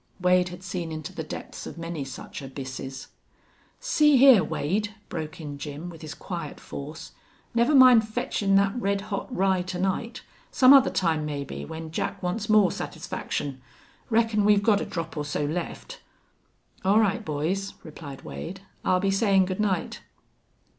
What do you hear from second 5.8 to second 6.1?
with